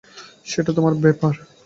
সেটা 0.45 0.71
তোমার 0.77 0.93
ব্যাপার। 1.03 1.33